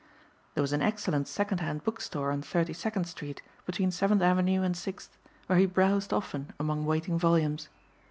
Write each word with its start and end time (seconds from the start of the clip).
There 0.55 0.63
was 0.63 0.73
an 0.73 0.81
excellent 0.81 1.27
second 1.27 1.59
hand 1.59 1.83
book 1.83 2.01
store 2.01 2.31
on 2.31 2.41
Thirty 2.41 2.73
second 2.73 3.03
street, 3.05 3.43
between 3.67 3.91
Seventh 3.91 4.23
avenue 4.23 4.63
and 4.63 4.75
Sixth, 4.75 5.15
where 5.45 5.59
he 5.59 5.67
browsed 5.67 6.11
often 6.11 6.53
among 6.59 6.87
waiting 6.87 7.19
volumes. 7.19 7.69